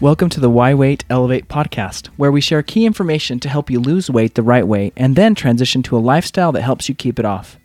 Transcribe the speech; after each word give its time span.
Welcome 0.00 0.28
to 0.30 0.40
the 0.40 0.50
Why 0.50 0.74
Weight 0.74 1.04
Elevate 1.08 1.46
podcast, 1.46 2.08
where 2.16 2.32
we 2.32 2.40
share 2.40 2.64
key 2.64 2.84
information 2.84 3.38
to 3.38 3.48
help 3.48 3.70
you 3.70 3.78
lose 3.78 4.10
weight 4.10 4.34
the 4.34 4.42
right 4.42 4.66
way 4.66 4.92
and 4.96 5.14
then 5.14 5.36
transition 5.36 5.84
to 5.84 5.96
a 5.96 6.00
lifestyle 6.00 6.50
that 6.50 6.62
helps 6.62 6.88
you 6.88 6.96
keep 6.96 7.20
it 7.20 7.24
off. 7.24 7.60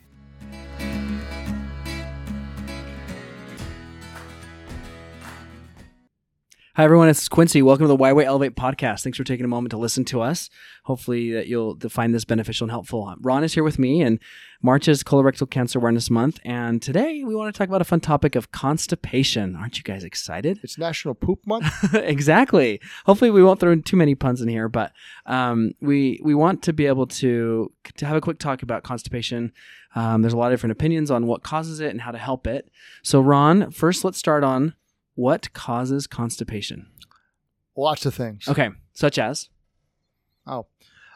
Hi 6.80 6.86
everyone, 6.86 7.10
it's 7.10 7.28
Quincy. 7.28 7.62
Welcome 7.62 7.84
to 7.84 7.88
the 7.90 7.96
Why 7.98 8.14
Weight 8.14 8.28
Elevate 8.28 8.56
podcast. 8.56 9.04
Thanks 9.04 9.18
for 9.18 9.26
taking 9.26 9.44
a 9.44 9.50
moment 9.50 9.72
to 9.72 9.78
listen 9.78 10.06
to 10.06 10.22
us. 10.22 10.50
Hopefully 10.86 11.30
that 11.34 11.48
you'll 11.48 11.78
find 11.90 12.16
this 12.16 12.24
beneficial 12.24 12.64
and 12.64 12.72
helpful. 12.72 13.14
Ron 13.20 13.44
is 13.44 13.54
here 13.54 13.66
with 13.66 13.78
me, 13.78 14.02
and 14.02 14.18
March 14.62 14.88
is 14.88 15.04
Colorectal 15.04 15.50
Cancer 15.50 15.78
Awareness 15.78 16.10
Month, 16.10 16.40
and 16.46 16.82
today 16.82 17.26
we 17.26 17.36
want 17.36 17.54
to 17.54 17.58
talk 17.58 17.68
about 17.68 17.82
a 17.82 17.84
fun 17.84 18.00
topic 18.00 18.34
of 18.38 18.54
constipation. 18.54 19.58
Aren't 19.58 19.78
you 19.78 19.84
guys 19.84 20.06
excited? 20.06 20.62
It's 20.64 20.78
National 20.78 21.16
Poop 21.16 21.46
Month. 21.46 21.68
exactly. 21.96 22.80
Hopefully 23.06 23.30
we 23.30 23.44
won't 23.44 23.60
throw 23.60 23.74
in 23.74 23.84
too 23.84 23.98
many 23.98 24.16
puns 24.16 24.42
in 24.42 24.48
here, 24.48 24.70
but 24.70 24.94
um, 25.26 25.74
we 25.82 26.22
we 26.24 26.34
want 26.34 26.64
to 26.64 26.72
be 26.72 26.86
able 26.86 27.08
to 27.08 27.74
to 27.98 28.06
have 28.06 28.16
a 28.16 28.22
quick 28.22 28.40
talk 28.40 28.64
about 28.64 28.84
constipation. 28.84 29.52
Um, 29.96 30.22
there's 30.22 30.34
a 30.34 30.38
lot 30.38 30.54
of 30.54 30.54
different 30.54 30.72
opinions 30.72 31.12
on 31.12 31.28
what 31.28 31.44
causes 31.44 31.82
it 31.82 31.90
and 31.90 32.00
how 32.00 32.12
to 32.12 32.18
help 32.18 32.48
it. 32.48 32.70
So 33.04 33.20
Ron, 33.20 33.70
first 33.70 34.06
let's 34.06 34.18
start 34.18 34.46
on 34.46 34.76
what 35.20 35.52
causes 35.54 36.08
constipation? 36.08 36.88
Lots 37.76 38.06
of 38.06 38.14
things. 38.14 38.48
Okay, 38.48 38.70
such 38.94 39.18
as? 39.20 39.50
Oh, 40.48 40.66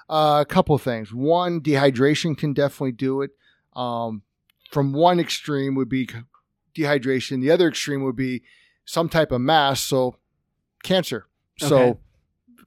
uh, 0.10 0.40
a 0.42 0.46
couple 0.46 0.76
of 0.76 0.82
things. 0.82 1.14
One, 1.14 1.62
dehydration 1.62 2.38
can 2.38 2.54
definitely 2.54 2.92
do 2.94 3.22
it. 3.22 3.32
Um, 3.74 4.24
from 4.72 4.92
one 4.94 5.20
extreme 5.20 5.76
would 5.76 5.90
be 5.90 6.08
dehydration. 6.76 7.42
The 7.42 7.52
other 7.52 7.68
extreme 7.70 8.04
would 8.04 8.16
be 8.16 8.44
some 8.86 9.08
type 9.10 9.32
of 9.32 9.42
mass, 9.42 9.82
so 9.82 10.16
cancer. 10.84 11.28
So 11.58 11.78
Okay. 11.80 12.00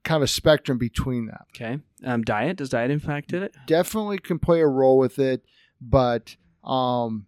kind 0.03 0.17
of 0.17 0.23
a 0.23 0.27
spectrum 0.27 0.77
between 0.77 1.27
that. 1.27 1.45
Okay. 1.55 1.79
Um, 2.03 2.23
diet. 2.23 2.57
Does 2.57 2.69
diet 2.69 2.89
impact 2.91 3.33
it? 3.33 3.55
Definitely 3.67 4.17
can 4.19 4.39
play 4.39 4.61
a 4.61 4.67
role 4.67 4.97
with 4.97 5.19
it, 5.19 5.43
but 5.81 6.35
um, 6.63 7.27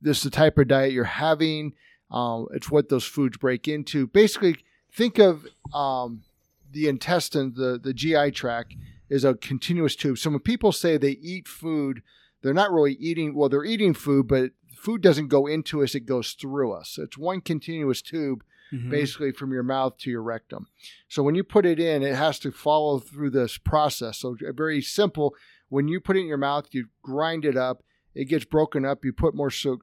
this 0.00 0.18
is 0.18 0.24
the 0.24 0.30
type 0.30 0.58
of 0.58 0.68
diet 0.68 0.92
you're 0.92 1.04
having. 1.04 1.72
Um, 2.10 2.46
it's 2.52 2.70
what 2.70 2.88
those 2.88 3.04
foods 3.04 3.36
break 3.36 3.68
into. 3.68 4.06
Basically, 4.06 4.56
think 4.92 5.18
of 5.18 5.46
um, 5.74 6.22
the 6.70 6.88
intestine, 6.88 7.54
the 7.56 7.78
the 7.82 7.92
GI 7.92 8.30
tract, 8.32 8.74
is 9.08 9.24
a 9.24 9.34
continuous 9.34 9.94
tube. 9.96 10.18
So 10.18 10.30
when 10.30 10.40
people 10.40 10.72
say 10.72 10.96
they 10.96 11.12
eat 11.20 11.46
food, 11.48 12.02
they're 12.42 12.54
not 12.54 12.70
really 12.72 12.94
eating. 12.94 13.34
Well, 13.34 13.48
they're 13.48 13.64
eating 13.64 13.94
food, 13.94 14.26
but 14.28 14.52
food 14.74 15.02
doesn't 15.02 15.28
go 15.28 15.46
into 15.46 15.82
us; 15.82 15.94
it 15.94 16.06
goes 16.06 16.32
through 16.32 16.72
us. 16.72 16.98
It's 16.98 17.18
one 17.18 17.40
continuous 17.40 18.00
tube, 18.00 18.42
Mhm. 18.72 18.90
basically 18.90 19.32
from 19.32 19.52
your 19.52 19.62
mouth 19.62 19.96
to 19.98 20.10
your 20.10 20.22
rectum. 20.22 20.66
So 21.08 21.22
when 21.22 21.34
you 21.34 21.42
put 21.44 21.66
it 21.66 21.78
in, 21.80 22.02
it 22.02 22.14
has 22.14 22.38
to 22.40 22.50
follow 22.52 22.98
through 23.00 23.30
this 23.30 23.58
process. 23.58 24.18
So 24.18 24.36
uh, 24.46 24.52
very 24.52 24.80
simple. 24.82 25.34
When 25.68 25.88
you 25.88 26.00
put 26.00 26.16
it 26.16 26.20
in 26.20 26.26
your 26.26 26.38
mouth, 26.38 26.66
you 26.72 26.88
grind 27.02 27.44
it 27.44 27.56
up. 27.56 27.82
It 28.14 28.26
gets 28.26 28.44
broken 28.46 28.84
up. 28.84 29.04
You 29.04 29.12
put 29.12 29.34
more 29.34 29.50
so, 29.50 29.78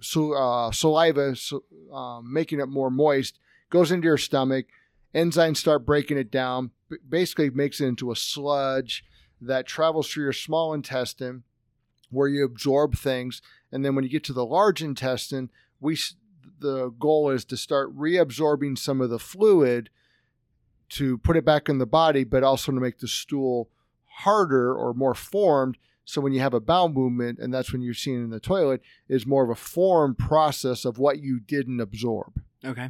so, 0.00 0.32
uh, 0.32 0.70
saliva, 0.72 1.36
so, 1.36 1.64
um, 1.92 2.32
making 2.32 2.60
it 2.60 2.66
more 2.66 2.90
moist. 2.90 3.38
Goes 3.70 3.92
into 3.92 4.06
your 4.06 4.18
stomach. 4.18 4.66
Enzymes 5.14 5.58
start 5.58 5.86
breaking 5.86 6.18
it 6.18 6.30
down. 6.30 6.70
Basically, 7.08 7.50
makes 7.50 7.80
it 7.80 7.86
into 7.86 8.10
a 8.10 8.16
sludge 8.16 9.04
that 9.40 9.66
travels 9.66 10.10
through 10.10 10.24
your 10.24 10.32
small 10.32 10.74
intestine, 10.74 11.44
where 12.10 12.28
you 12.28 12.44
absorb 12.44 12.96
things. 12.96 13.40
And 13.72 13.84
then 13.84 13.94
when 13.94 14.04
you 14.04 14.10
get 14.10 14.24
to 14.24 14.32
the 14.32 14.44
large 14.44 14.82
intestine, 14.82 15.50
we 15.80 15.96
the 16.58 16.90
goal 16.98 17.30
is 17.30 17.44
to 17.46 17.56
start 17.56 17.96
reabsorbing 17.96 18.78
some 18.78 19.00
of 19.00 19.10
the 19.10 19.18
fluid 19.18 19.88
to 20.90 21.18
put 21.18 21.36
it 21.36 21.44
back 21.44 21.68
in 21.68 21.78
the 21.78 21.86
body, 21.86 22.24
but 22.24 22.42
also 22.42 22.72
to 22.72 22.80
make 22.80 22.98
the 22.98 23.08
stool 23.08 23.70
harder 24.06 24.74
or 24.74 24.92
more 24.92 25.14
formed. 25.14 25.78
So 26.10 26.20
when 26.20 26.32
you 26.32 26.40
have 26.40 26.54
a 26.54 26.60
bowel 26.60 26.88
movement, 26.88 27.38
and 27.38 27.54
that's 27.54 27.72
when 27.72 27.82
you're 27.82 27.94
seeing 27.94 28.24
in 28.24 28.30
the 28.30 28.40
toilet, 28.40 28.82
is 29.08 29.26
more 29.26 29.44
of 29.44 29.50
a 29.50 29.54
form 29.54 30.16
process 30.16 30.84
of 30.84 30.98
what 30.98 31.20
you 31.20 31.38
didn't 31.38 31.80
absorb. 31.80 32.42
Okay. 32.64 32.88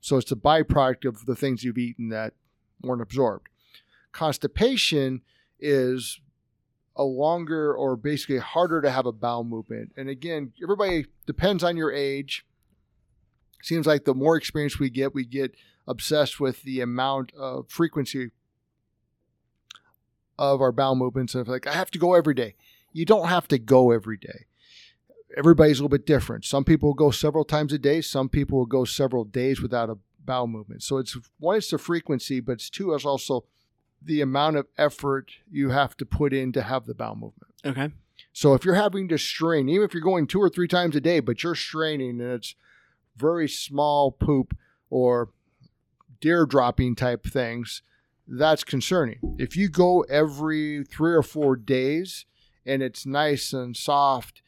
So 0.00 0.16
it's 0.16 0.30
a 0.30 0.36
byproduct 0.36 1.04
of 1.08 1.26
the 1.26 1.34
things 1.34 1.64
you've 1.64 1.76
eaten 1.76 2.08
that 2.10 2.34
weren't 2.82 3.02
absorbed. 3.02 3.48
Constipation 4.12 5.22
is 5.58 6.20
a 6.94 7.02
longer 7.02 7.74
or 7.74 7.96
basically 7.96 8.38
harder 8.38 8.80
to 8.80 8.92
have 8.92 9.06
a 9.06 9.12
bowel 9.12 9.42
movement. 9.42 9.90
And 9.96 10.08
again, 10.08 10.52
everybody 10.62 11.06
depends 11.26 11.64
on 11.64 11.76
your 11.76 11.92
age. 11.92 12.46
Seems 13.60 13.88
like 13.88 14.04
the 14.04 14.14
more 14.14 14.36
experience 14.36 14.78
we 14.78 14.88
get, 14.88 15.12
we 15.12 15.24
get 15.24 15.56
obsessed 15.88 16.38
with 16.38 16.62
the 16.62 16.80
amount 16.80 17.32
of 17.34 17.68
frequency 17.68 18.30
of 20.38 20.60
our 20.60 20.72
bowel 20.72 20.94
movements. 20.94 21.34
And 21.34 21.46
like, 21.46 21.66
I 21.66 21.72
have 21.72 21.90
to 21.92 21.98
go 21.98 22.14
every 22.14 22.34
day. 22.34 22.54
You 22.92 23.04
don't 23.04 23.28
have 23.28 23.48
to 23.48 23.58
go 23.58 23.90
every 23.90 24.16
day. 24.16 24.46
Everybody's 25.36 25.78
a 25.78 25.82
little 25.82 25.96
bit 25.96 26.06
different. 26.06 26.44
Some 26.44 26.64
people 26.64 26.94
go 26.94 27.10
several 27.10 27.44
times 27.44 27.72
a 27.72 27.78
day. 27.78 28.00
Some 28.00 28.28
people 28.28 28.58
will 28.58 28.66
go 28.66 28.84
several 28.84 29.24
days 29.24 29.60
without 29.60 29.90
a 29.90 29.98
bowel 30.24 30.46
movement. 30.46 30.82
So 30.82 30.98
it's 30.98 31.16
one, 31.38 31.56
it's 31.56 31.70
the 31.70 31.78
frequency, 31.78 32.40
but 32.40 32.52
it's 32.52 32.70
two, 32.70 32.92
it's 32.94 33.04
also 33.04 33.44
the 34.02 34.20
amount 34.20 34.56
of 34.56 34.66
effort 34.78 35.32
you 35.50 35.70
have 35.70 35.96
to 35.98 36.06
put 36.06 36.32
in 36.32 36.52
to 36.52 36.62
have 36.62 36.86
the 36.86 36.94
bowel 36.94 37.16
movement. 37.16 37.54
Okay. 37.64 37.92
So 38.32 38.54
if 38.54 38.64
you're 38.64 38.74
having 38.74 39.08
to 39.08 39.18
strain, 39.18 39.68
even 39.68 39.84
if 39.84 39.94
you're 39.94 40.02
going 40.02 40.26
two 40.26 40.40
or 40.40 40.48
three 40.48 40.68
times 40.68 40.96
a 40.96 41.00
day, 41.00 41.20
but 41.20 41.42
you're 41.42 41.54
straining 41.54 42.20
and 42.20 42.32
it's 42.32 42.54
very 43.16 43.48
small 43.48 44.10
poop 44.10 44.56
or 44.90 45.30
deer 46.20 46.46
dropping 46.46 46.94
type 46.94 47.24
things, 47.24 47.82
that's 48.28 48.64
concerning. 48.64 49.18
If 49.38 49.56
you 49.56 49.68
go 49.68 50.02
every 50.02 50.84
three 50.84 51.14
or 51.14 51.22
four 51.22 51.56
days 51.56 52.26
and 52.64 52.82
it's 52.82 53.06
nice 53.06 53.52
and 53.52 53.76
soft, 53.76 54.42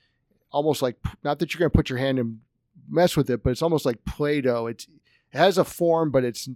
almost 0.51 0.83
like 0.83 0.97
not 1.23 1.39
that 1.39 1.53
you're 1.55 1.61
going 1.61 1.71
to 1.71 1.77
put 1.77 1.91
your 1.91 1.99
hand 1.99 2.19
and 2.19 2.41
mess 2.89 3.17
with 3.17 3.31
it, 3.31 3.43
but 3.43 3.51
it's 3.51 3.63
almost 3.63 3.87
like 3.87 4.05
Play-Doh. 4.05 4.67
It 4.67 4.87
has 5.33 5.59
a 5.59 5.65
form, 5.65 6.11
but 6.11 6.25
it's 6.25 6.49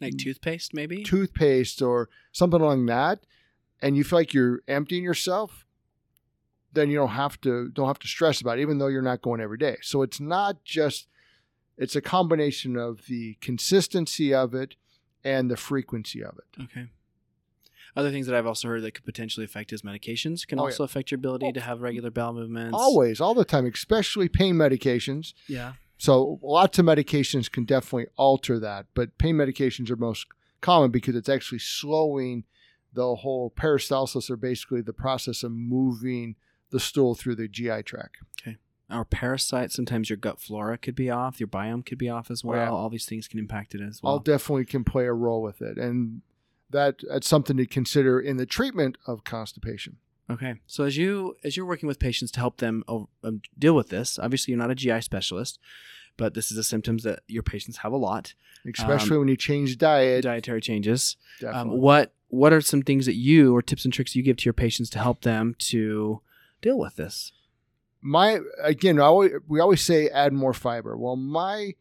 Like 0.00 0.16
toothpaste, 0.16 0.72
maybe. 0.74 1.02
toothpaste 1.02 1.82
or 1.82 2.08
something 2.30 2.60
along 2.60 2.86
that, 2.86 3.26
and 3.80 3.96
you 3.96 4.04
feel 4.04 4.18
like 4.18 4.32
you're 4.32 4.62
emptying 4.68 5.04
yourself, 5.04 5.66
then 6.72 6.88
you 6.88 6.96
don't 6.96 7.08
have 7.10 7.40
to 7.42 7.68
don't 7.68 7.86
have 7.88 7.98
to 7.98 8.08
stress 8.08 8.40
about 8.40 8.58
it, 8.58 8.62
even 8.62 8.78
though 8.78 8.86
you're 8.86 9.02
not 9.02 9.22
going 9.22 9.40
every 9.40 9.58
day. 9.58 9.76
So 9.82 10.02
it's 10.02 10.20
not 10.20 10.64
just 10.64 11.08
it's 11.76 11.96
a 11.96 12.00
combination 12.00 12.76
of 12.76 13.06
the 13.06 13.34
consistency 13.40 14.32
of 14.32 14.54
it 14.54 14.76
and 15.24 15.50
the 15.50 15.56
frequency 15.56 16.22
of 16.22 16.38
it. 16.38 16.62
Okay. 16.64 16.88
Other 17.94 18.10
things 18.10 18.26
that 18.26 18.34
I've 18.34 18.46
also 18.46 18.68
heard 18.68 18.82
that 18.82 18.92
could 18.94 19.04
potentially 19.04 19.44
affect 19.44 19.72
is 19.72 19.82
medications 19.82 20.46
can 20.46 20.58
Oh, 20.58 20.62
yeah. 20.62 20.66
also 20.70 20.84
affect 20.84 21.10
your 21.10 21.16
ability 21.18 21.46
Oh. 21.46 21.52
to 21.52 21.60
have 21.60 21.82
regular 21.82 22.10
bowel 22.10 22.32
movements. 22.32 22.76
Always, 22.78 23.20
all 23.20 23.34
the 23.34 23.44
time, 23.44 23.66
especially 23.66 24.28
pain 24.28 24.54
medications. 24.54 25.34
Yeah. 25.46 25.74
So 25.98 26.40
lots 26.42 26.78
of 26.78 26.86
medications 26.86 27.50
can 27.50 27.64
definitely 27.64 28.06
alter 28.16 28.58
that, 28.58 28.86
but 28.94 29.18
pain 29.18 29.36
medications 29.36 29.90
are 29.90 29.96
most 29.96 30.26
common 30.60 30.90
because 30.90 31.14
it's 31.14 31.28
actually 31.28 31.58
slowing 31.60 32.44
the 32.94 33.16
whole 33.16 33.50
peristalsis, 33.50 34.28
or 34.30 34.36
basically 34.36 34.80
the 34.80 34.92
process 34.92 35.42
of 35.42 35.52
moving 35.52 36.36
the 36.70 36.80
stool 36.80 37.14
through 37.14 37.34
the 37.36 37.48
GI 37.48 37.82
tract. 37.82 38.18
Or 38.92 39.04
parasites. 39.04 39.74
Sometimes 39.74 40.10
your 40.10 40.16
gut 40.18 40.40
flora 40.40 40.76
could 40.76 40.94
be 40.94 41.08
off. 41.10 41.40
Your 41.40 41.48
biome 41.48 41.84
could 41.86 41.98
be 41.98 42.08
off 42.10 42.30
as 42.30 42.44
well. 42.44 42.58
Yeah. 42.58 42.70
All 42.70 42.90
these 42.90 43.06
things 43.06 43.26
can 43.28 43.38
impact 43.38 43.74
it 43.74 43.80
as 43.80 44.00
All 44.02 44.14
well. 44.14 44.18
definitely 44.20 44.64
can 44.66 44.84
play 44.84 45.06
a 45.06 45.12
role 45.12 45.40
with 45.42 45.62
it, 45.62 45.78
and 45.78 46.22
that 46.70 47.00
that's 47.08 47.28
something 47.28 47.56
to 47.56 47.66
consider 47.66 48.20
in 48.20 48.36
the 48.36 48.46
treatment 48.46 48.98
of 49.06 49.24
constipation. 49.24 49.96
Okay. 50.30 50.54
So 50.66 50.84
as 50.84 50.96
you 50.96 51.36
as 51.44 51.56
you're 51.56 51.66
working 51.66 51.86
with 51.86 51.98
patients 51.98 52.30
to 52.32 52.40
help 52.40 52.58
them 52.58 52.84
o- 52.88 53.08
um, 53.24 53.42
deal 53.58 53.74
with 53.74 53.88
this, 53.88 54.18
obviously 54.18 54.52
you're 54.52 54.58
not 54.58 54.70
a 54.70 54.74
GI 54.74 55.00
specialist, 55.02 55.58
but 56.16 56.34
this 56.34 56.50
is 56.50 56.56
the 56.56 56.62
symptoms 56.62 57.02
that 57.02 57.20
your 57.28 57.42
patients 57.42 57.78
have 57.78 57.92
a 57.92 57.96
lot. 57.96 58.34
Especially 58.64 59.18
when 59.18 59.28
you 59.28 59.36
change 59.36 59.76
diet. 59.76 60.22
Dietary 60.22 60.60
changes. 60.60 61.16
Um, 61.46 61.70
what 61.70 62.14
what 62.28 62.52
are 62.52 62.60
some 62.60 62.82
things 62.82 63.04
that 63.06 63.16
you 63.16 63.54
or 63.54 63.60
tips 63.60 63.84
and 63.84 63.92
tricks 63.92 64.14
you 64.16 64.22
give 64.22 64.36
to 64.38 64.44
your 64.44 64.54
patients 64.54 64.88
to 64.90 64.98
help 64.98 65.22
them 65.22 65.54
to 65.58 66.20
deal 66.62 66.78
with 66.78 66.96
this? 66.96 67.32
My 68.02 68.40
again, 68.62 68.98
I 68.98 69.04
always, 69.04 69.32
we 69.48 69.60
always 69.60 69.80
say 69.80 70.08
add 70.08 70.32
more 70.32 70.52
fiber. 70.52 70.96
Well, 70.96 71.16
my 71.16 71.74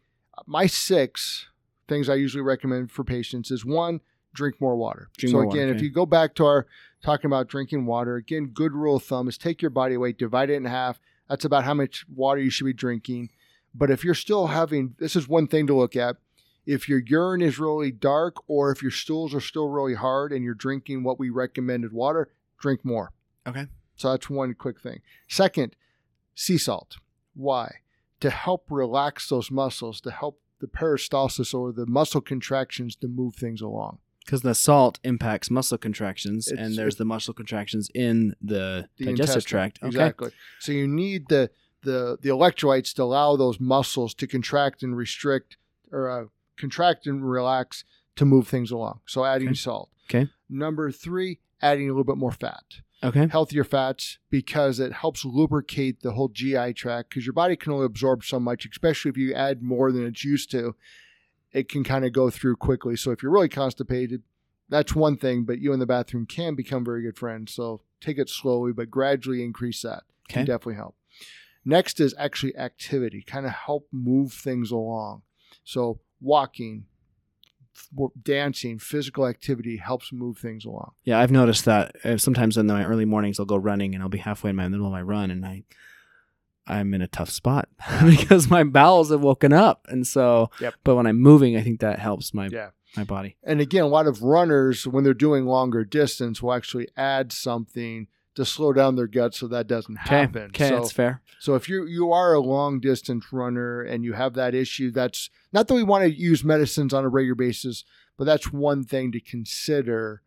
my 0.46 0.68
six 0.68 1.48
things 1.88 2.08
I 2.08 2.16
usually 2.16 2.44
recommend 2.44 2.92
for 2.92 3.04
patients 3.04 3.52
is 3.52 3.66
one, 3.66 4.00
drink 4.34 4.62
more 4.62 4.76
water. 4.76 5.10
Drink 5.18 5.32
so 5.32 5.38
more 5.38 5.46
water, 5.48 5.60
again, 5.60 5.70
if 5.70 5.78
okay. 5.78 5.86
you 5.86 5.92
go 5.92 6.06
back 6.06 6.36
to 6.36 6.46
our 6.46 6.68
talking 7.04 7.26
about 7.26 7.48
drinking 7.48 7.86
water, 7.86 8.16
again, 8.16 8.48
good 8.48 8.74
rule 8.74 8.98
of 8.98 9.04
thumb 9.04 9.28
is 9.28 9.38
take 9.38 9.62
your 9.62 9.72
body 9.72 9.98
weight, 9.98 10.18
divide 10.18 10.50
it 10.50 10.56
in 10.56 10.66
half. 10.66 11.00
That's 11.28 11.46
about 11.46 11.64
how 11.64 11.74
much 11.74 12.06
water 12.14 12.42
you 12.42 12.50
should 12.50 12.66
be 12.66 12.74
drinking. 12.74 13.30
But 13.74 13.90
if 13.90 14.04
you're 14.04 14.14
still 14.14 14.48
having, 14.48 14.96
this 15.00 15.16
is 15.16 15.28
one 15.28 15.48
thing 15.48 15.66
to 15.68 15.76
look 15.76 15.96
at. 15.96 16.18
If 16.66 16.88
your 16.88 17.00
urine 17.00 17.42
is 17.42 17.58
really 17.58 17.92
dark, 17.92 18.36
or 18.48 18.72
if 18.72 18.82
your 18.82 18.92
stools 18.92 19.34
are 19.34 19.42
still 19.42 19.70
really 19.70 19.96
hard, 19.96 20.32
and 20.32 20.44
you're 20.44 20.54
drinking 20.54 21.04
what 21.04 21.18
we 21.18 21.30
recommended 21.30 21.92
water, 21.92 22.30
drink 22.60 22.86
more. 22.86 23.12
Okay. 23.48 23.66
So 23.96 24.12
that's 24.12 24.30
one 24.30 24.54
quick 24.54 24.80
thing. 24.80 25.02
Second, 25.28 25.76
sea 26.36 26.58
salt. 26.58 26.98
Why? 27.34 27.78
To 28.20 28.30
help 28.30 28.66
relax 28.70 29.28
those 29.30 29.50
muscles, 29.52 30.02
to 30.02 30.12
help 30.12 30.40
the 30.60 30.68
peristalsis 30.68 31.54
or 31.54 31.72
the 31.72 31.86
muscle 31.88 32.22
contractions 32.22 32.96
to 32.98 33.08
move 33.08 33.36
things 33.36 33.62
along. 33.62 33.98
Because 34.24 34.42
the 34.44 34.54
salt 34.54 35.00
impacts 35.04 35.50
muscle 35.50 35.80
contractions, 35.80 36.48
It's- 36.48 36.64
and 36.64 36.76
there's 36.78 36.98
the 36.98 37.06
muscle 37.06 37.34
contractions 37.34 37.90
in 37.96 38.36
the, 38.42 38.88
The 38.98 39.06
digestive 39.06 39.10
intestine. 39.38 39.42
tract. 39.50 39.78
Okay. 39.80 39.88
Exactly. 39.88 40.32
So 40.60 40.72
you 40.72 40.88
need 40.88 41.28
the 41.30 41.50
the 41.84 42.20
the 42.22 42.30
electrolytes 42.30 42.94
to 42.94 43.02
allow 43.02 43.36
those 43.36 43.60
muscles 43.60 44.14
to 44.14 44.28
contract 44.28 44.84
and 44.84 44.96
restrict 44.96 45.58
or 45.92 46.08
uh, 46.12 46.26
contract 46.56 47.08
and 47.08 47.28
relax 47.28 47.84
to 48.18 48.24
move 48.24 48.48
things 48.48 48.70
along. 48.70 49.00
So 49.08 49.26
adding 49.26 49.48
Okay. 49.48 49.56
salt. 49.56 49.90
Okay. 50.08 50.30
Number 50.48 50.92
three, 50.92 51.40
adding 51.60 51.90
a 51.90 51.92
little 51.92 52.04
bit 52.04 52.18
more 52.18 52.32
fat. 52.32 52.64
Okay. 53.04 53.28
healthier 53.28 53.64
fats 53.64 54.20
because 54.30 54.80
it 54.80 54.94
helps 54.94 55.26
lubricate 55.26 56.02
the 56.02 56.12
whole 56.12 56.28
GI 56.28 56.74
tract 56.74 57.10
because 57.10 57.26
your 57.26 57.34
body 57.34 57.56
can 57.56 57.74
only 57.74 57.86
absorb 57.86 58.24
so 58.24 58.40
much, 58.40 58.68
especially 58.70 59.10
if 59.10 59.18
you 59.18 59.34
add 59.34 59.64
more 59.64 59.92
than 59.92 60.06
it's 60.06 60.24
used 60.24 60.52
to. 60.52 60.76
It 61.52 61.68
can 61.68 61.84
kind 61.84 62.06
of 62.06 62.14
go 62.14 62.30
through 62.30 62.58
quickly. 62.58 62.96
So 62.96 63.12
if 63.12 63.24
you're 63.24 63.32
really 63.32 63.50
constipated, 63.50 64.22
that's 64.70 64.96
one 64.96 65.18
thing, 65.18 65.44
but 65.44 65.60
you 65.60 65.74
in 65.74 65.80
the 65.80 65.86
bathroom 65.86 66.26
can 66.26 66.56
become 66.56 66.86
very 66.86 67.02
good 67.02 67.18
friends. 67.18 67.54
So 67.54 67.82
take 68.00 68.18
it 68.18 68.30
slowly, 68.30 68.72
but 68.72 68.92
gradually 68.92 69.44
increase 69.44 69.82
that. 69.82 70.04
Can 70.30 70.46
definitely 70.46 70.76
help. 70.76 70.96
Next 71.66 72.00
is 72.00 72.16
actually 72.18 72.56
activity, 72.56 73.22
kind 73.22 73.46
of 73.46 73.52
help 73.52 73.88
move 73.92 74.34
things 74.34 74.72
along. 74.72 75.24
So 75.64 76.00
walking, 76.20 76.86
dancing, 78.24 78.80
physical 78.80 79.28
activity 79.28 79.78
helps 79.78 80.12
move 80.14 80.38
things 80.38 80.66
along. 80.66 80.92
Yeah, 81.04 81.20
I've 81.20 81.32
noticed 81.32 81.66
that 81.66 81.96
uh, 82.06 82.18
sometimes 82.18 82.58
in 82.58 82.68
my 82.68 82.86
early 82.86 83.06
mornings 83.06 83.40
I'll 83.40 83.46
go 83.46 83.58
running 83.58 83.94
and 83.94 84.04
I'll 84.04 84.10
be 84.10 84.18
halfway 84.20 84.50
in 84.50 84.56
my 84.56 84.68
middle 84.68 84.86
of 84.86 84.92
my 84.92 85.02
run 85.02 85.32
and 85.32 85.46
I 85.46 85.64
I'm 86.68 86.94
in 86.94 87.02
a 87.02 87.08
tough 87.08 87.30
spot 87.30 87.70
because 88.06 88.50
my 88.50 88.64
bowels 88.64 89.10
have 89.12 89.22
woken 89.22 89.52
up 89.52 89.86
and 89.90 90.06
so 90.06 90.50
Yep. 90.60 90.76
but 90.84 90.96
when 90.96 91.08
I'm 91.08 91.20
moving 91.20 91.58
I 91.58 91.62
think 91.64 91.80
that 91.82 92.00
helps 92.00 92.34
my 92.34 92.48
Yeah. 92.52 92.70
my 92.96 93.04
body. 93.04 93.36
And 93.44 93.60
again, 93.62 93.84
a 93.84 93.88
lot 93.88 94.06
of 94.08 94.22
runners, 94.22 94.86
when 94.86 95.04
they're 95.04 95.14
doing 95.14 95.46
longer 95.46 95.84
distance, 95.84 96.42
will 96.42 96.54
actually 96.54 96.88
add 96.98 97.32
something 97.32 98.08
to 98.36 98.46
slow 98.46 98.72
down 98.74 98.96
their 98.96 99.08
gut 99.08 99.34
so 99.36 99.48
that 99.48 99.68
doesn't 99.68 99.98
Okay. 100.06 100.16
happen. 100.16 100.44
Okay, 100.46 100.70
so, 100.70 100.76
that's 100.76 100.92
fair. 100.92 101.22
so 101.40 101.56
if 101.56 101.68
you 101.68 101.86
you 101.86 102.12
are 102.12 102.34
a 102.34 102.40
long 102.40 102.80
distance 102.80 103.26
runner 103.32 103.82
and 103.82 104.04
you 104.06 104.14
have 104.14 104.34
that 104.36 104.56
issue, 104.56 104.92
that's 104.92 105.30
not 105.52 105.68
that 105.68 105.74
we 105.74 105.84
want 105.84 106.04
to 106.06 106.14
use 106.14 106.44
medicines 106.44 106.94
on 106.94 107.04
a 107.04 107.10
regular 107.10 107.36
basis, 107.36 107.84
but 108.18 108.24
that's 108.26 108.52
one 108.54 108.84
thing 108.84 109.12
to 109.12 109.20
consider 109.20 110.22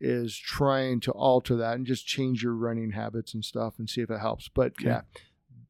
is 0.00 0.36
trying 0.36 1.00
to 1.00 1.12
alter 1.12 1.56
that 1.56 1.74
and 1.74 1.86
just 1.86 2.06
change 2.06 2.42
your 2.42 2.54
running 2.54 2.92
habits 2.92 3.34
and 3.34 3.44
stuff 3.44 3.78
and 3.78 3.90
see 3.90 4.00
if 4.00 4.10
it 4.10 4.18
helps. 4.20 4.48
But 4.48 4.72
Okay. 4.80 4.88
yeah, 4.88 5.00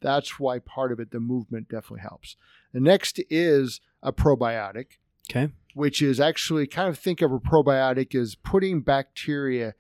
that's 0.01 0.39
why 0.39 0.59
part 0.61 0.93
of 0.93 1.01
it, 1.01 1.11
the 1.11 1.19
movement 1.21 1.69
definitely 1.69 2.03
helps. 2.03 2.37
The 2.73 2.81
next 2.81 3.21
is 3.29 3.81
a 4.03 4.13
probiotic 4.13 4.99
Okay. 5.31 5.53
which 5.75 6.01
is 6.03 6.19
actually 6.21 6.67
kind 6.67 6.89
of 6.89 6.99
think 6.99 7.23
of 7.23 7.31
a 7.33 7.39
probiotic 7.39 8.15
as 8.15 8.35
putting 8.35 8.81
bacteria, 8.81 9.75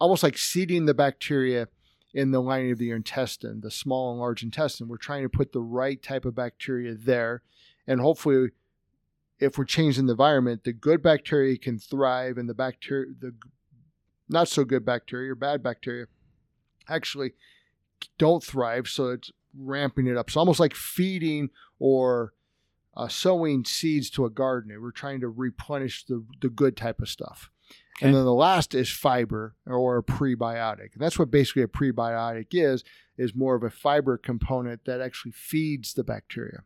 almost 0.00 0.22
like 0.22 0.38
seeding 0.38 0.86
the 0.86 0.94
bacteria 0.94 1.68
in 2.12 2.32
the 2.32 2.42
lining 2.42 2.72
of 2.72 2.80
your 2.80 2.96
intestine, 2.96 3.60
the 3.60 3.70
small 3.70 4.10
and 4.10 4.20
large 4.20 4.42
intestine. 4.42 4.88
We're 4.88 4.96
trying 4.96 5.22
to 5.22 5.28
put 5.28 5.52
the 5.52 5.60
right 5.60 6.02
type 6.02 6.24
of 6.24 6.34
bacteria 6.34 6.94
there. 6.94 7.42
And 7.86 8.00
hopefully, 8.00 8.50
if 9.38 9.56
we're 9.56 9.64
changing 9.64 10.06
the 10.06 10.12
environment, 10.12 10.64
the 10.64 10.72
good 10.72 11.02
bacteria 11.02 11.56
can 11.56 11.78
thrive 11.78 12.36
and 12.36 12.48
the 12.48 12.54
bacteria, 12.54 13.12
the 13.18 13.34
not 14.28 14.48
so 14.48 14.64
good 14.64 14.84
bacteria 14.84 15.32
or 15.32 15.34
bad 15.34 15.62
bacteria 15.62 16.06
actually 16.88 17.32
don't 18.18 18.42
thrive. 18.42 18.88
So 18.88 19.10
it's 19.10 19.30
ramping 19.56 20.06
it 20.06 20.16
up. 20.16 20.30
So 20.30 20.40
almost 20.40 20.60
like 20.60 20.74
feeding 20.74 21.50
or 21.78 22.32
uh, 22.96 23.08
sowing 23.08 23.64
seeds 23.64 24.10
to 24.10 24.24
a 24.24 24.30
garden. 24.30 24.76
We're 24.80 24.90
trying 24.90 25.20
to 25.20 25.28
replenish 25.28 26.04
the, 26.04 26.24
the 26.40 26.48
good 26.48 26.76
type 26.76 27.00
of 27.00 27.08
stuff. 27.08 27.50
Okay. 27.96 28.06
And 28.06 28.14
then 28.14 28.24
the 28.24 28.32
last 28.32 28.74
is 28.74 28.88
fiber 28.90 29.56
or 29.66 29.98
a 29.98 30.02
prebiotic. 30.02 30.92
And 30.94 31.00
that's 31.02 31.18
what 31.18 31.30
basically 31.30 31.62
a 31.62 31.66
prebiotic 31.68 32.46
is, 32.52 32.82
is 33.18 33.34
more 33.34 33.54
of 33.54 33.62
a 33.62 33.70
fiber 33.70 34.16
component 34.16 34.84
that 34.86 35.00
actually 35.00 35.32
feeds 35.32 35.92
the 35.94 36.04
bacteria. 36.04 36.62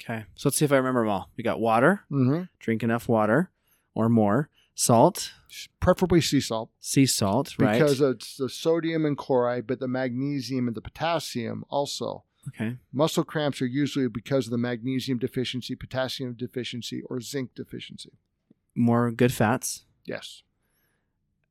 Okay. 0.00 0.24
So 0.34 0.48
let's 0.48 0.56
see 0.58 0.64
if 0.64 0.72
I 0.72 0.76
remember 0.76 1.02
them 1.02 1.10
all. 1.10 1.30
We 1.36 1.44
got 1.44 1.60
water, 1.60 2.04
Mm-hmm. 2.10 2.42
drink 2.58 2.82
enough 2.82 3.08
water 3.08 3.50
or 3.94 4.08
more, 4.08 4.48
salt, 4.74 5.32
Preferably 5.80 6.22
sea 6.22 6.40
salt 6.40 6.70
sea 6.80 7.04
salt, 7.04 7.54
right? 7.58 7.74
because 7.74 8.00
it's 8.00 8.36
the 8.38 8.48
sodium 8.48 9.04
and 9.04 9.16
chloride, 9.18 9.66
but 9.66 9.78
the 9.80 9.86
magnesium 9.86 10.66
and 10.66 10.74
the 10.74 10.80
potassium 10.80 11.62
also. 11.68 12.24
okay. 12.48 12.78
Muscle 12.92 13.22
cramps 13.22 13.60
are 13.60 13.66
usually 13.66 14.08
because 14.08 14.46
of 14.46 14.50
the 14.50 14.58
magnesium 14.58 15.18
deficiency, 15.18 15.76
potassium 15.76 16.32
deficiency, 16.32 17.02
or 17.10 17.20
zinc 17.20 17.54
deficiency. 17.54 18.12
More 18.74 19.12
good 19.12 19.32
fats. 19.32 19.84
Yes. 20.06 20.42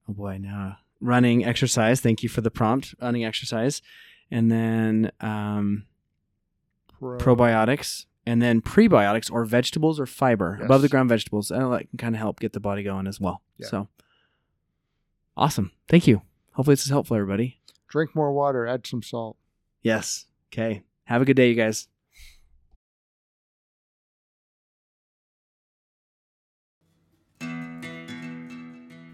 Oh 0.09 0.13
boy, 0.13 0.37
now 0.39 0.77
running 0.99 1.43
exercise. 1.45 1.99
Thank 2.01 2.21
you 2.23 2.29
for 2.29 2.41
the 2.41 2.51
prompt. 2.51 2.93
Running 3.01 3.25
exercise. 3.25 3.81
And 4.29 4.51
then 4.51 5.11
um 5.19 5.85
Pro- 6.99 7.17
probiotics, 7.17 8.05
and 8.27 8.41
then 8.41 8.61
prebiotics 8.61 9.31
or 9.31 9.43
vegetables 9.45 9.99
or 9.99 10.05
fiber, 10.05 10.57
Yes. 10.59 10.65
above 10.65 10.81
the 10.83 10.89
ground 10.89 11.09
vegetables. 11.09 11.49
And 11.49 11.73
that 11.73 11.89
can 11.89 11.97
kind 11.97 12.15
of 12.15 12.19
help 12.19 12.39
get 12.39 12.53
the 12.53 12.59
body 12.59 12.83
going 12.83 13.07
as 13.07 13.19
well. 13.19 13.41
Yeah. 13.57 13.67
So 13.67 13.87
awesome. 15.35 15.71
Thank 15.87 16.07
you. 16.07 16.21
Hopefully 16.53 16.73
this 16.75 16.83
is 16.85 16.91
helpful, 16.91 17.15
everybody. 17.17 17.59
Drink 17.87 18.15
more 18.15 18.31
water, 18.31 18.67
add 18.67 18.85
some 18.85 19.01
salt. 19.01 19.37
Yes. 19.81 20.25
Okay. 20.53 20.83
Have 21.05 21.21
a 21.21 21.25
good 21.25 21.35
day, 21.35 21.49
you 21.49 21.55
guys. 21.55 21.87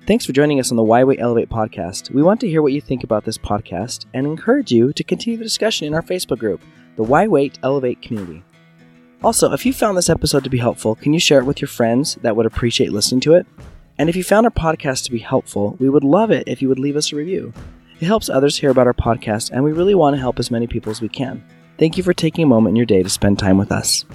Thanks 0.07 0.25
for 0.25 0.31
joining 0.31 0.61
us 0.61 0.71
on 0.71 0.77
the 0.77 0.83
Why 0.83 1.03
Wait 1.03 1.19
Elevate 1.19 1.49
podcast. 1.49 2.11
We 2.11 2.23
want 2.23 2.39
to 2.39 2.47
hear 2.47 2.61
what 2.61 2.71
you 2.71 2.79
think 2.79 3.03
about 3.03 3.25
this 3.25 3.37
podcast 3.37 4.05
and 4.13 4.25
encourage 4.25 4.71
you 4.71 4.93
to 4.93 5.03
continue 5.03 5.37
the 5.37 5.43
discussion 5.43 5.85
in 5.85 5.93
our 5.93 6.01
Facebook 6.01 6.37
group, 6.37 6.61
the 6.95 7.03
Why 7.03 7.27
Wait 7.27 7.59
Elevate 7.61 8.01
community. 8.01 8.41
Also, 9.21 9.51
if 9.51 9.65
you 9.65 9.73
found 9.73 9.97
this 9.97 10.09
episode 10.09 10.45
to 10.45 10.49
be 10.49 10.59
helpful, 10.59 10.95
can 10.95 11.11
you 11.11 11.19
share 11.19 11.39
it 11.39 11.45
with 11.45 11.59
your 11.59 11.67
friends 11.67 12.15
that 12.21 12.37
would 12.37 12.45
appreciate 12.45 12.93
listening 12.93 13.19
to 13.19 13.33
it? 13.33 13.45
And 13.97 14.07
if 14.07 14.15
you 14.15 14.23
found 14.23 14.45
our 14.45 14.51
podcast 14.51 15.03
to 15.03 15.11
be 15.11 15.19
helpful, 15.19 15.75
we 15.77 15.89
would 15.89 16.05
love 16.05 16.31
it 16.31 16.47
if 16.47 16.61
you 16.61 16.69
would 16.69 16.79
leave 16.79 16.95
us 16.95 17.11
a 17.11 17.17
review. 17.17 17.51
It 17.99 18.05
helps 18.05 18.29
others 18.29 18.55
hear 18.55 18.69
about 18.69 18.87
our 18.87 18.93
podcast, 18.93 19.51
and 19.51 19.61
we 19.61 19.73
really 19.73 19.93
want 19.93 20.15
to 20.15 20.21
help 20.21 20.39
as 20.39 20.49
many 20.49 20.67
people 20.67 20.89
as 20.89 21.01
we 21.01 21.09
can. 21.09 21.43
Thank 21.77 21.97
you 21.97 22.03
for 22.03 22.13
taking 22.13 22.45
a 22.45 22.47
moment 22.47 22.71
in 22.71 22.75
your 22.77 22.85
day 22.85 23.03
to 23.03 23.09
spend 23.09 23.39
time 23.39 23.57
with 23.57 23.73
us. 23.73 24.05